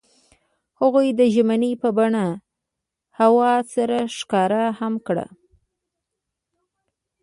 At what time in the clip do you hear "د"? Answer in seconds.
1.19-1.21